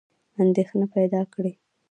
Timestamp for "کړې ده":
1.33-1.61